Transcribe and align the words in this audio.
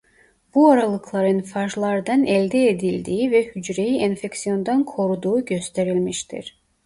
Bu 0.55 0.69
aralıkların 0.69 1.39
fajlardan 1.41 2.23
elde 2.23 2.69
edildiği 2.69 3.31
ve 3.31 3.43
hücreyi 3.43 3.99
enfeksiyondan 3.99 4.83
koruduğu 4.83 5.45
gösterilmiştir. 5.45 6.59